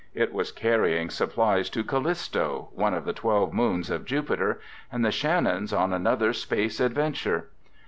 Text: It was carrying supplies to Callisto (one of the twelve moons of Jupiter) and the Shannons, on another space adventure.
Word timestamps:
It 0.15 0.33
was 0.33 0.51
carrying 0.51 1.11
supplies 1.11 1.69
to 1.69 1.83
Callisto 1.83 2.69
(one 2.73 2.95
of 2.95 3.05
the 3.05 3.13
twelve 3.13 3.53
moons 3.53 3.91
of 3.91 4.03
Jupiter) 4.03 4.59
and 4.91 5.05
the 5.05 5.11
Shannons, 5.11 5.71
on 5.71 5.93
another 5.93 6.33
space 6.33 6.79
adventure. 6.79 7.49